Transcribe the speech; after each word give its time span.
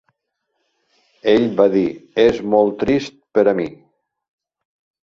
Ell 1.35 1.45
va 1.61 1.67
dir: 1.75 1.85
"És 2.27 2.43
molt 2.55 2.81
trist 2.87 3.17
per 3.39 3.49
a 3.49 3.57
mi." 3.63 3.71